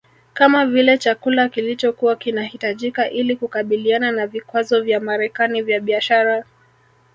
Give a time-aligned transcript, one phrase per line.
[0.33, 6.45] kama vile chakula kilichokua kinahitajika ili kukabiliana na vikwazo vya Marekani vya biashara